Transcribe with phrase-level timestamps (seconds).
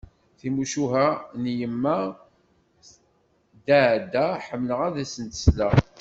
[0.37, 1.07] Timucuha
[1.41, 1.97] n yemma
[3.65, 5.73] Daɛda ḥemmleɣ ad asent-sleɣ.